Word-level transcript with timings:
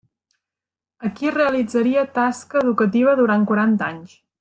Aquí 1.09 1.33
realitzaria 1.35 2.07
tasca 2.19 2.59
educativa 2.67 3.15
durant 3.23 3.49
quaranta 3.53 3.93
anys. 3.95 4.23